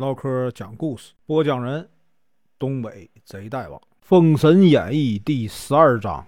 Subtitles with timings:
[0.00, 1.86] 唠嗑讲故事，播讲人：
[2.58, 6.26] 东北贼大王，《封神演义》第十二章：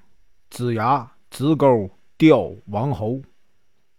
[0.51, 1.89] 子牙直钩
[2.19, 3.23] 钓王侯，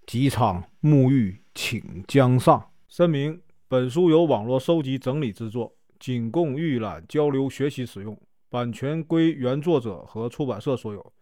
[0.06, 2.70] 姬昌沐浴请江上。
[2.88, 8.16] 声明：本书由网络收集整理制作，仅供预览、交流、学习使用，
[8.50, 11.14] 版权归原作者和出版社所有，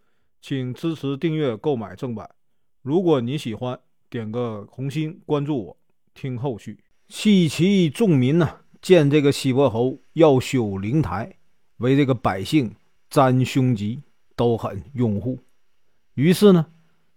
[0.42, 2.28] 请支持订阅、购买正版。
[2.82, 3.80] 如果你喜欢，
[4.10, 5.76] 点个红心，关注我，
[6.12, 6.78] 听后续。
[7.14, 8.48] 西岐众民呢，
[8.80, 11.36] 见这个西伯侯要修灵台，
[11.76, 12.74] 为这个百姓
[13.10, 14.00] 占凶吉，
[14.34, 15.38] 都很拥护。
[16.14, 16.66] 于是呢，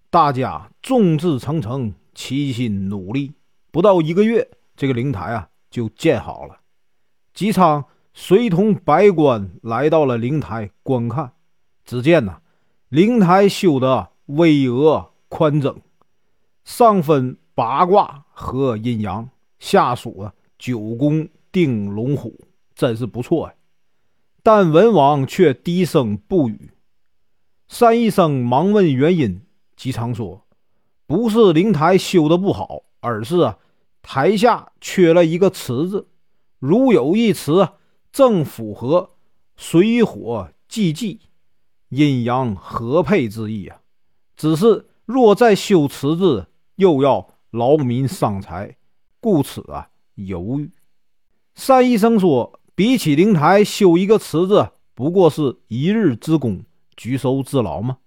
[0.10, 3.32] 大家众志成城，齐心努力，
[3.72, 4.46] 不到一个月，
[4.76, 6.60] 这个灵台啊就建好了。
[7.34, 11.32] 姬昌随同百官来到了灵台观看，
[11.86, 12.42] 只见呢，
[12.90, 15.80] 灵台修得巍峨宽整，
[16.66, 19.30] 上分八卦和阴阳。
[19.60, 22.40] 下属啊，九宫定龙虎，
[22.76, 23.54] 真是不错呀。
[24.44, 26.72] 但文王却低声不语。
[27.68, 29.42] 单医生忙问原因，
[29.76, 30.46] 姬昌说
[31.08, 33.58] ：“不是灵台修的不好，而是啊，
[34.04, 36.08] 台下缺了一个池子。
[36.60, 37.70] 如有一池，
[38.12, 39.16] 正符合
[39.56, 41.22] 水火既济、
[41.90, 43.82] 阴阳合配之意啊。
[44.38, 48.78] 只是若再修池子，又要劳民伤财。”
[49.26, 50.70] 故此啊，犹豫。
[51.56, 56.64] 单医生说：“比起灵台修一个池子，不过是一日之功，
[56.96, 57.98] 举手之劳吗？”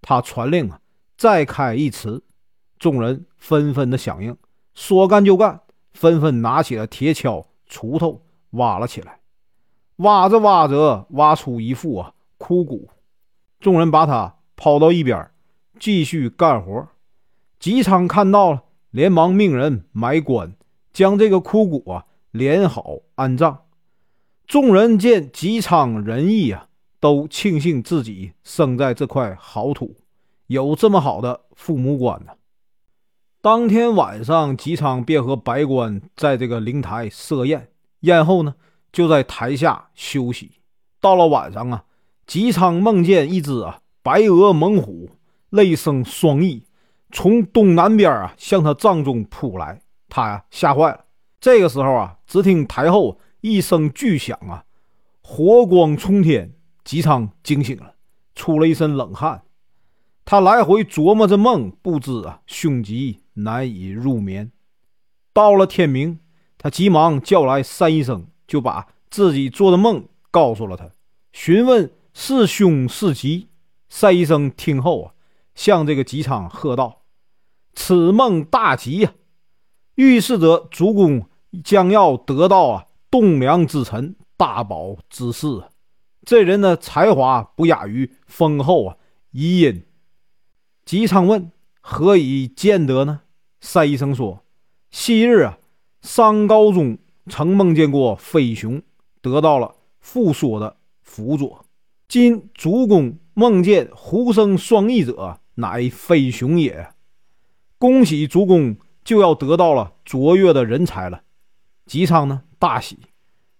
[0.00, 0.80] 他传令啊，
[1.18, 2.22] 再开一池。
[2.78, 4.34] 众人纷纷的响应，
[4.74, 5.60] 说干就干，
[5.92, 9.20] 纷纷拿起了铁锹、锄头挖了起来。
[9.96, 12.88] 挖着挖着，挖出一副啊枯骨。
[13.60, 15.30] 众人把他抛到一边，
[15.78, 16.88] 继续干活。
[17.60, 18.62] 吉昌看到了。
[18.96, 20.54] 连忙命人埋棺，
[20.90, 23.64] 将这个枯骨啊连好安葬。
[24.46, 29.96] 众人见吉昌仁义啊，都庆幸自己生在这块好土，
[30.46, 32.32] 有这么好的父母官呢。
[33.42, 37.68] 当天晚上，吉昌便和白官在这个灵台设宴，
[38.00, 38.54] 宴后呢
[38.90, 40.52] 就在台下休息。
[41.02, 41.84] 到了晚上啊，
[42.26, 45.10] 吉昌梦见一只啊白鹅猛虎，
[45.50, 46.62] 泪声双翼。
[47.12, 51.04] 从东南边啊，向他帐中扑来，他呀吓坏了。
[51.40, 54.64] 这个时候啊，只听台后一声巨响啊，
[55.22, 56.52] 火光冲天，
[56.84, 57.94] 姬昌惊醒了，
[58.34, 59.42] 出了一身冷汗。
[60.24, 64.50] 他来回琢磨着梦，不知啊凶吉，难以入眠。
[65.32, 66.18] 到了天明，
[66.58, 70.90] 他急忙叫来单医生，就把自己做的梦告诉了他，
[71.32, 73.48] 询问是凶是吉。
[74.00, 75.12] 单医生听后啊。
[75.56, 77.02] 向这个吉昌喝道
[77.74, 79.14] ：“此梦大吉呀，
[79.96, 81.26] 预示着主公
[81.64, 85.64] 将要得到啊栋梁之臣、大宝之士。
[86.24, 88.96] 这人的才华不亚于丰厚啊
[89.30, 89.82] 遗音。”
[90.84, 91.50] 吉昌问
[91.80, 93.22] ：“何以见得呢？”
[93.72, 94.44] 单医生说
[94.92, 95.58] ：“昔日啊，
[96.02, 98.82] 商高宗曾梦见过飞熊，
[99.22, 101.64] 得到了复说的辅佐。
[102.06, 106.90] 今主公梦见胡生双翼者。”乃飞熊也，
[107.78, 111.22] 恭喜主公就要得到了卓越的人才了。
[111.86, 112.98] 姬昌呢大喜，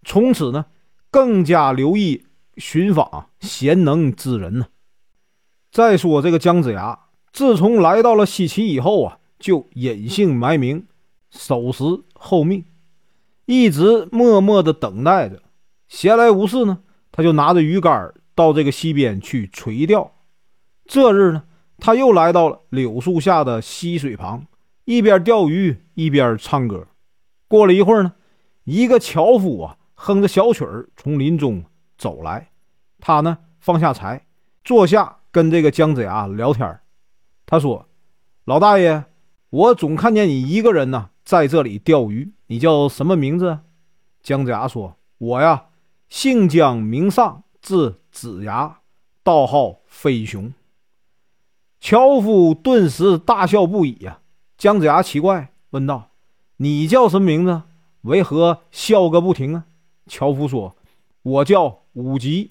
[0.05, 0.67] 从此呢
[1.11, 2.27] 更加留意
[2.59, 4.67] 寻访贤能之人呢。
[5.71, 6.99] 再说这个姜子牙，
[7.33, 10.87] 自从来到了西岐以后啊，就隐姓埋名，
[11.31, 11.83] 守时
[12.15, 12.67] 候命，
[13.47, 15.43] 一直默默的等待着。
[15.89, 16.81] 闲来无事呢，
[17.11, 20.12] 他就拿着鱼竿到这个溪边去垂钓。
[20.85, 21.45] 这日呢。
[21.78, 24.47] 他又来到了柳树下的溪水旁，
[24.84, 26.87] 一边钓鱼一边唱歌。
[27.48, 28.12] 过了一会儿呢，
[28.64, 31.64] 一个樵夫啊哼着小曲儿从林中
[31.97, 32.48] 走来。
[32.98, 34.26] 他呢放下柴，
[34.64, 36.81] 坐下跟这个姜子牙聊天。
[37.44, 37.87] 他说
[38.44, 39.04] ：“老大爷，
[39.50, 43.60] 我总看见你一个人呢在这里钓鱼，你叫什么名字？”
[44.22, 45.67] 姜子牙说：“我呀，
[46.08, 48.81] 姓姜名尚，字子牙，
[49.22, 50.52] 道号飞熊。”
[51.88, 54.19] 樵夫顿时大笑不已呀！
[54.59, 56.11] 姜子牙奇怪问道
[56.59, 57.62] ：“你叫什么名字？
[58.00, 59.67] 为何笑个不停啊？”
[60.09, 60.75] 樵夫说
[61.23, 62.50] ：“我叫武吉，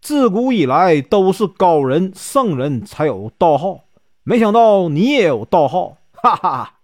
[0.00, 3.84] 自古以来都是高人圣人才有道号，
[4.22, 6.76] 没想到你也有道号，哈哈！”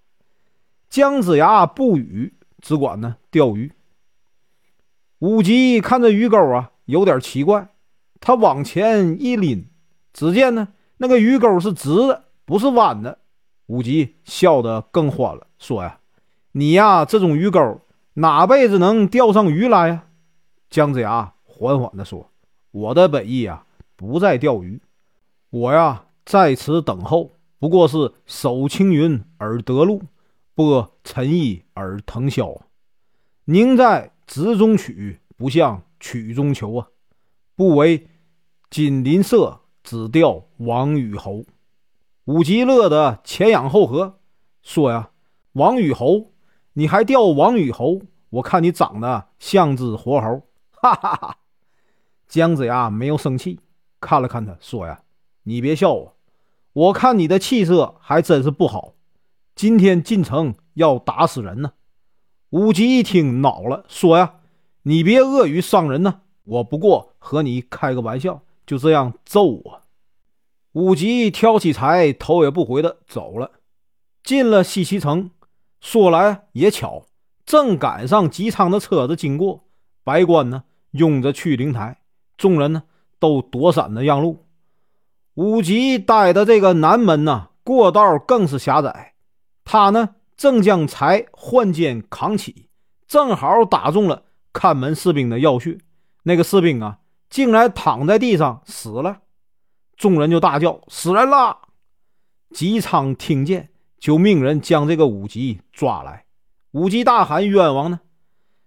[0.90, 3.72] 姜子牙不语，只管呢钓鱼。
[5.20, 7.68] 武吉看着鱼钩啊，有点奇怪，
[8.20, 9.70] 他往前一拎，
[10.12, 10.68] 只见呢。
[10.98, 13.18] 那个鱼钩是直的，不是弯的。
[13.66, 15.98] 武吉笑得更欢了，说：“呀，
[16.52, 17.80] 你呀，这种鱼钩
[18.14, 20.04] 哪辈子能钓上鱼来呀？
[20.70, 22.30] 姜子牙缓缓地说
[22.70, 23.66] ：“我的本意啊，
[23.96, 24.80] 不在钓鱼，
[25.50, 30.02] 我呀在此等候，不过是守青云而得路，
[30.54, 32.60] 播陈意而腾霄。
[33.44, 36.88] 宁在直中取，不向曲中求啊！
[37.54, 38.08] 不为
[38.70, 41.44] 锦鳞色，只钓王与侯。”
[42.26, 44.18] 武吉乐得前仰后合，
[44.60, 45.10] 说呀
[45.54, 46.32] ：“王与侯，
[46.72, 48.00] 你还钓王与侯？
[48.30, 50.42] 我看你长得像只活猴！”
[50.82, 51.38] 哈哈哈！
[52.26, 53.60] 姜子牙没有生气，
[54.00, 55.02] 看了看他，说呀
[55.44, 56.16] ：“你别笑我，
[56.72, 58.94] 我看你的气色还真是不好。
[59.54, 61.74] 今天进城要打死人呢。”
[62.50, 64.40] 武吉一听恼了，说呀
[64.82, 69.82] ：“你别恶语伤人呢，我不过和你开个玩笑，就这样揍我。”
[70.72, 73.52] 武吉挑起柴，头也不回的走了。
[74.22, 75.30] 进了西岐城，
[75.80, 77.06] 说来也巧，
[77.46, 79.64] 正赶上吉昌的车子经过，
[80.04, 82.00] 白关呢拥着去灵台，
[82.36, 82.82] 众人呢
[83.18, 84.44] 都躲闪着让路。
[85.34, 89.14] 武吉待的这个南门呢，过道更是狭窄，
[89.64, 92.68] 他呢正将柴换肩扛起，
[93.06, 95.78] 正好打中了看门士兵的要穴，
[96.24, 96.98] 那个士兵啊，
[97.28, 99.22] 竟然躺在地上死了。
[99.96, 101.58] 众人就大叫：“死人了！”
[102.54, 106.24] 吉昌听见，就命人将这个武吉抓来。
[106.72, 108.00] 武吉大喊：“冤枉呢！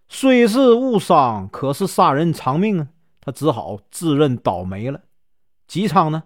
[0.08, 2.88] 虽是误伤，可是杀人偿命啊！”
[3.22, 5.02] 他只好自认倒霉了。
[5.68, 6.24] 吉昌呢，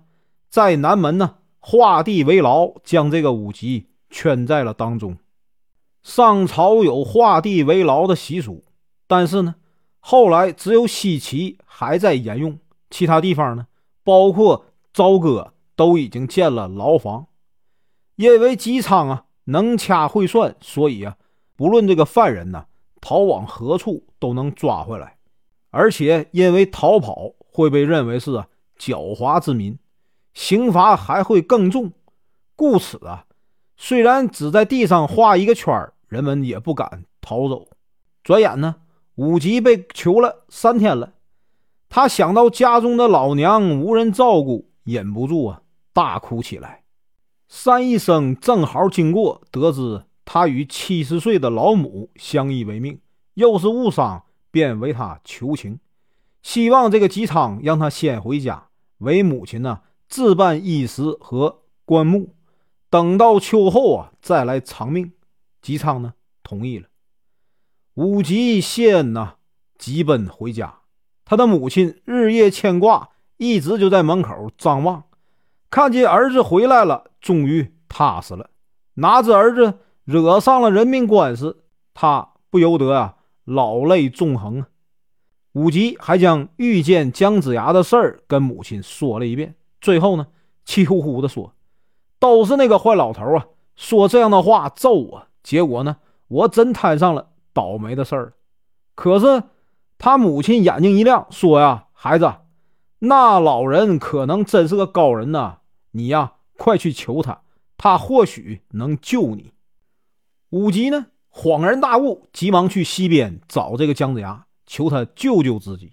[0.50, 5.18] 在南门呢，画地为牢，将这个武吉圈在了当中。
[6.02, 8.64] 上朝有画地为牢的习俗，
[9.06, 9.56] 但是呢，
[10.06, 12.60] 后来只有西岐还在沿用，
[12.90, 13.68] 其他地方呢，
[14.04, 14.66] 包括。
[14.96, 17.26] 朝歌都已经建了牢房，
[18.16, 21.18] 因为姬昌啊能掐会算，所以啊，
[21.56, 22.68] 不论这个犯人呢
[23.02, 25.18] 逃往何处都能抓回来，
[25.72, 28.30] 而且因为逃跑会被认为是
[28.78, 29.80] 狡猾之民，
[30.36, 31.92] 刑罚还会更重，
[32.56, 33.26] 故此啊，
[33.76, 37.68] 虽然只在地上画一个圈人们也不敢逃走。
[38.24, 38.76] 转眼呢，
[39.16, 41.14] 武吉被囚了三天了，
[41.88, 44.70] 他想到家中的老娘无人照顾。
[44.84, 45.62] 忍不住啊，
[45.94, 46.84] 大哭起来。
[47.64, 53.00] 单医生正好经过，得知他与七十岁的老母相依为命，
[53.36, 55.80] 又是误伤，便为他求情，
[56.42, 58.68] 希望这个吉昌让他先回家，
[58.98, 59.80] 为母亲呢
[60.10, 62.34] 置办衣食和棺木，
[62.90, 65.14] 等到秋后啊再来偿命。
[65.62, 66.14] 吉昌呢
[66.44, 66.90] 同意了。
[67.96, 69.36] 武吉谢恩呐，
[69.78, 70.80] 急奔回家。
[71.26, 73.10] 他的母亲日夜牵挂。
[73.38, 75.04] 一直就在门口张望，
[75.70, 78.52] 看见儿子回来了，终于踏实了。
[78.94, 84.68] 哪知儿子惹上了人命官司，他不由得啊，老泪纵横啊。
[85.54, 90.28] 武吉还将遇见姜子牙的事儿跟母亲说了一遍，最后呢，
[90.64, 91.54] 气呼呼地说
[92.20, 95.98] ：“都是那个坏老头啊，说这样的话咒我，结果呢，
[96.30, 98.34] 我真摊上了倒霉的事儿。”
[98.96, 99.44] 可是
[99.98, 102.32] 他母亲眼睛一亮，说：“呀，孩子。”
[103.06, 105.60] 那老人可能真是个高人呐！
[105.92, 107.42] 你呀，快去求他，
[107.76, 109.52] 他或许能救你。
[110.52, 115.92] 武吉呢，恍然大悟，急忙去西边找这个姜子牙，求他救救自己。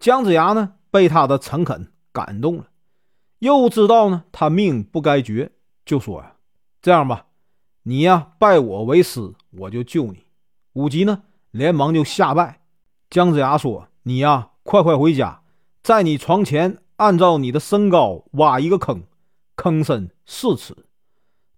[0.00, 2.66] 姜子牙呢，被他的诚恳感动了，
[3.38, 5.52] 又知道呢他命不该绝，
[5.86, 6.34] 就说呀
[6.82, 7.26] ：“这样吧，
[7.84, 10.24] 你呀拜我为师，我就救你。”
[10.74, 12.60] 武吉呢，连忙就下拜。
[13.08, 15.42] 姜子牙说：“你呀，快快回家。”
[15.82, 19.02] 在你床前，按照你的身高挖一个坑，
[19.54, 20.74] 坑深四尺。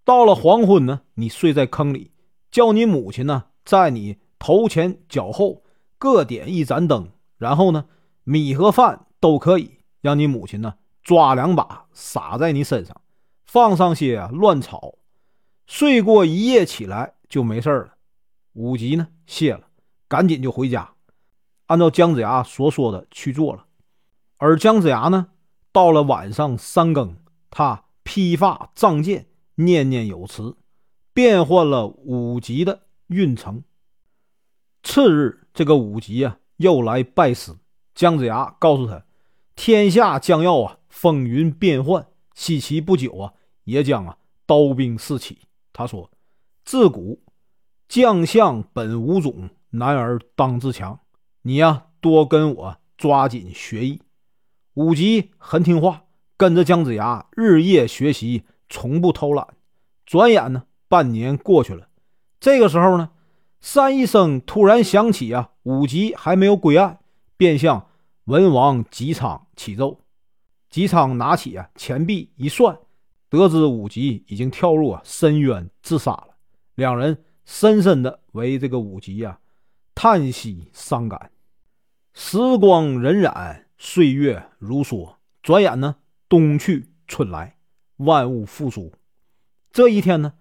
[0.03, 2.11] 到了黄昏呢，你睡在坑里，
[2.51, 5.63] 叫你母亲呢，在你头前脚后
[5.97, 7.85] 各点一盏灯，然后呢，
[8.23, 13.01] 米和饭都可以，让你母亲呢抓两把撒在你身上，
[13.45, 14.95] 放上些乱草，
[15.65, 17.96] 睡过一夜起来就没事了。
[18.57, 19.67] 武吉呢谢了，
[20.07, 20.95] 赶紧就回家，
[21.67, 23.67] 按照姜子牙所说的去做了。
[24.37, 25.27] 而姜子牙呢，
[25.71, 27.15] 到了晚上三更，
[27.51, 30.57] 他披发仗剑，念念有词，
[31.13, 33.63] 变换了武吉的运程。
[34.81, 37.55] 次日，这个武吉啊，又来拜师。
[37.93, 39.05] 姜子牙告诉他，
[39.55, 43.33] 天下将要啊风云变幻，西岐不久啊，
[43.65, 45.39] 也将啊刀兵四起。
[45.73, 46.09] 他说
[46.65, 47.21] ：“自古
[47.87, 50.99] 将相本无种，男儿当自强。
[51.41, 54.01] 你呀，多跟我抓紧学艺。”
[54.75, 56.03] 武吉很听话，
[56.35, 59.47] 跟着姜子牙日夜学习，从不偷懒。
[60.05, 61.87] 转眼呢，半年过去了。
[62.39, 63.09] 这个时候呢，
[63.73, 66.99] 单医生突然想起啊，武吉还没有归案，
[67.35, 67.87] 便向
[68.25, 70.01] 文王姬昌启奏。
[70.69, 72.77] 姬昌拿起啊钱币一算，
[73.29, 76.35] 得知武吉已经跳入啊深渊自杀了。
[76.75, 79.39] 两人深深的为这个武吉呀
[79.95, 81.31] 叹息伤感。
[82.13, 85.95] 时光荏苒，岁月如梭，转眼呢，
[86.27, 87.55] 冬去春来，
[87.95, 88.91] 万物复苏。
[89.71, 90.33] 这一天呢，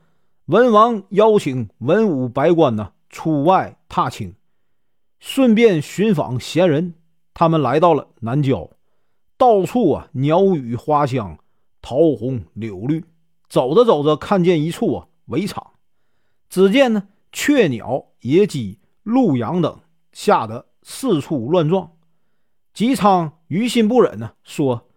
[0.47, 4.35] 文王邀请文武百官呢出外踏青，
[5.21, 6.95] 顺便寻访贤人。
[7.33, 8.69] 他们来到了南郊，
[9.39, 11.39] 到处啊鸟语花香，
[11.81, 13.05] 桃红柳绿。
[13.49, 15.75] 走着走着，看见一处啊围场，
[16.49, 19.81] 只见呢雀鸟、野鸡、鹿羊等
[20.13, 21.93] 吓得四处乱撞。
[22.73, 24.89] 姬昌于心不忍呢，说：“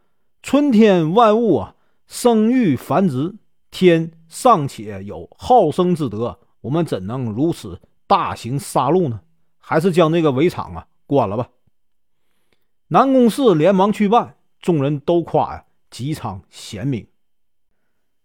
[0.41, 1.75] 春天万物啊
[2.07, 3.35] 生育繁殖，
[3.71, 9.21] 天。”尚且有好生之德，我们怎能如此大行杀戮呢？
[9.57, 11.49] 还是将这个围场啊关了吧。
[12.89, 17.07] 南宫氏连忙去办，众人都夸呀姬昌贤明。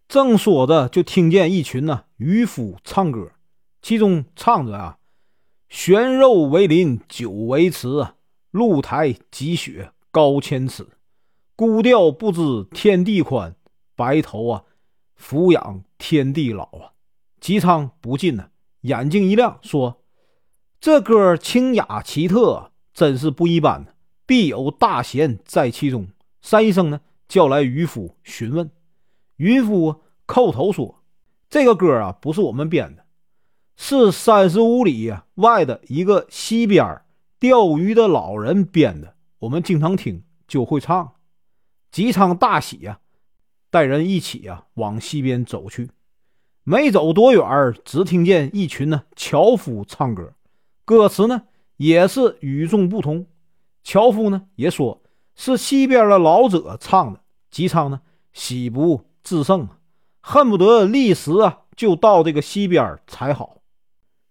[0.09, 3.33] 正说着，就听见一群呢渔夫唱歌，
[3.83, 4.99] 其中唱着啊
[5.69, 7.89] ：“悬肉为林，酒为池，
[8.51, 10.87] 露台积雪高千尺，
[11.57, 13.57] 孤钓不知天地宽，
[13.97, 14.65] 白头啊。”
[15.17, 16.93] 抚养天地老啊！
[17.41, 18.49] 姬昌不禁呢，
[18.81, 20.03] 眼睛一亮，说
[20.81, 23.93] ：“这歌清雅奇特，真是不一般呢，
[24.27, 26.09] 必有大贤在其中。”
[26.43, 28.69] 三医生呢，叫来渔夫询问，
[29.37, 31.03] 渔夫叩头说
[31.51, 33.05] ：“这个歌啊，不是我们编的，
[33.77, 37.03] 是三十五里外的一个溪边
[37.39, 41.15] 钓鱼的老人编的，我们经常听，就会唱。”
[41.91, 43.01] 姬昌大喜呀！
[43.71, 45.91] 带人一起啊往西边走去，
[46.63, 50.35] 没走多远，只听见一群呢樵夫唱歌，
[50.85, 51.43] 歌词呢
[51.77, 53.27] 也是与众不同。
[53.83, 55.03] 樵夫呢也说
[55.35, 58.01] 是西边的老者唱的，姬昌呢
[58.33, 59.69] 喜不自胜，
[60.21, 63.57] 恨不得立时啊就到这个西边才好。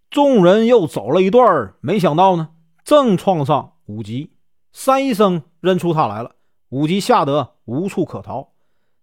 [0.09, 2.49] 众人又走了一段，没想到呢
[2.85, 4.31] 正撞上武吉，
[4.71, 6.35] 三医生认出他来了，
[6.69, 8.49] 武吉吓得无处可逃。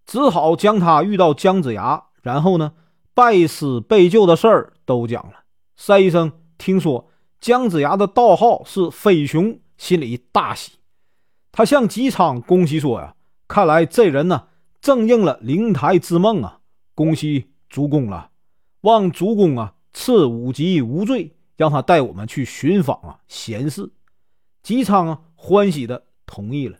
[0.06, 2.72] 只好将他遇到姜子牙，然后呢，
[3.14, 5.44] 拜师被救的事儿都讲了。
[5.76, 7.08] 赛医生听说
[7.40, 10.78] 姜子牙的道号是飞熊，心里大喜。
[11.52, 13.14] 他向姬昌恭喜说：“呀，
[13.48, 14.44] 看来这人呢，
[14.80, 16.60] 正应了灵台之梦啊！
[16.94, 18.30] 恭喜主公了，
[18.82, 23.90] 望主公啊赐武吉无罪，让他带我们去寻访啊贤士。”
[24.62, 26.78] 姬昌欢喜的同意了，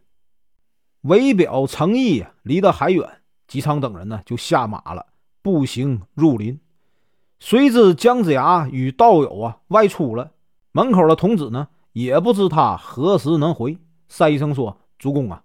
[1.02, 3.08] 为表诚意啊，离得还远。
[3.46, 5.06] 姬昌等人呢，就下马了，
[5.42, 6.60] 步行入林。
[7.38, 10.32] 谁知姜子牙与道友啊外出了，
[10.72, 13.78] 门口的童子呢，也不知他何时能回。
[14.08, 15.42] 赛医生说：“主公啊，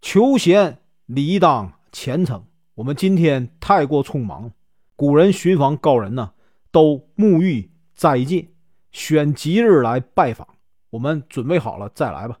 [0.00, 0.80] 求贤
[1.12, 2.44] 理当虔诚，
[2.76, 4.52] 我们今天太过匆忙。
[4.94, 6.34] 古人寻访高人呢，
[6.70, 8.50] 都沐浴斋戒，
[8.92, 10.46] 选吉日来拜访。
[10.90, 12.38] 我们准备好了再来吧。”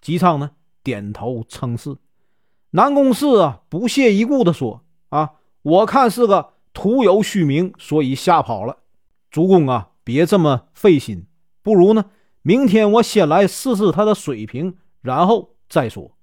[0.00, 1.98] 姬昌呢，点头称是。
[2.70, 8.78] 南宫氏啊，不屑一顾地说：“啊，我看是个徒有虚名，所以吓跑了。
[9.30, 11.26] 主公啊，别这么费心，
[11.60, 12.06] 不如呢，
[12.40, 16.16] 明天我先来试试他的水平，然后再说。”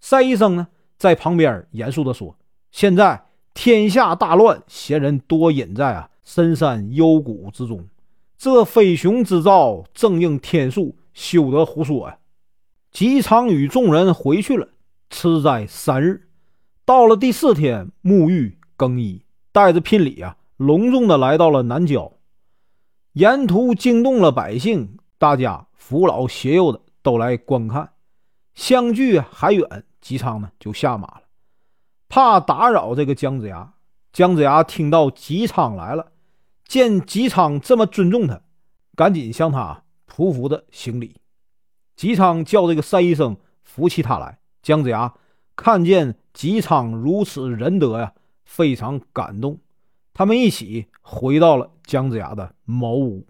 [0.00, 2.36] 赛医生呢，在旁边严肃地说
[2.72, 7.86] ：“现在天下大乱，闲人多隐在啊深山幽谷之中，
[8.36, 12.18] 这飞熊之兆正应天数，休得胡说呀！”
[12.90, 14.68] 姬昌与众人回去了。
[15.10, 16.28] 吃斋三日，
[16.84, 22.12] 到了第四天，沐浴更衣，带着聘礼啊，隆重的来到了南郊。
[23.12, 27.90] 沿途惊动了百姓，大家扶老携幼的都来观看。
[28.54, 31.22] 相距还远，姬昌呢就下马了，
[32.08, 33.74] 怕打扰这个姜子牙。
[34.12, 36.12] 姜子牙听到姬昌来了，
[36.66, 38.40] 见姬昌这么尊重他，
[38.94, 41.16] 赶紧向他匍匐的行礼。
[41.96, 44.38] 姬昌叫这个赛医生扶起他来。
[44.62, 45.12] 姜子牙
[45.56, 49.58] 看见姬昌如此仁德呀，非常感动。
[50.12, 53.26] 他们一起回到了姜子牙的茅屋，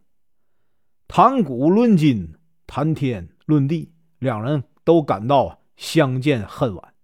[1.09, 2.35] 谈古论今，
[2.67, 6.95] 谈天论地，两人都感到相见恨晚。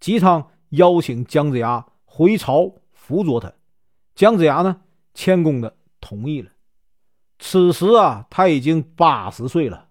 [0.00, 3.52] 姬昌邀请姜子牙回朝辅佐他，
[4.14, 4.80] 姜子牙呢，
[5.12, 6.50] 谦恭的同意了。
[7.38, 9.88] 此时啊，他已经八十岁了。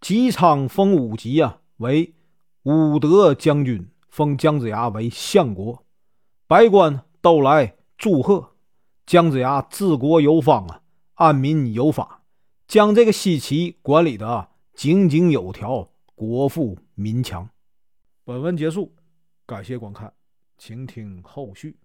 [0.00, 2.14] 姬昌封武吉啊为。
[2.68, 5.84] 武德将军封姜子牙为相国，
[6.48, 8.56] 百官都来祝贺。
[9.06, 10.80] 姜子牙治国有方啊，
[11.14, 12.24] 安民有法，
[12.66, 17.46] 将这个西岐管理的井井有条，国富民强。
[18.24, 18.96] 本文结束，
[19.44, 20.10] 感谢观看，
[20.56, 21.78] 请听后续。